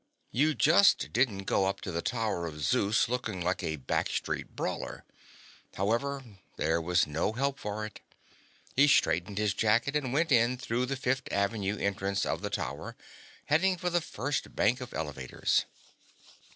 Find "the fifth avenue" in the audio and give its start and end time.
10.87-11.77